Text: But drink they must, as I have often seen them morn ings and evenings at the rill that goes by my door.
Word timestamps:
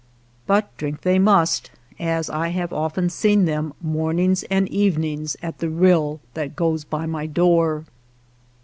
But 0.47 0.75
drink 0.77 1.01
they 1.01 1.19
must, 1.19 1.69
as 1.99 2.27
I 2.27 2.47
have 2.47 2.73
often 2.73 3.07
seen 3.07 3.45
them 3.45 3.75
morn 3.79 4.17
ings 4.17 4.41
and 4.49 4.67
evenings 4.69 5.37
at 5.43 5.59
the 5.59 5.69
rill 5.69 6.19
that 6.33 6.55
goes 6.55 6.83
by 6.83 7.05
my 7.05 7.27
door. 7.27 7.85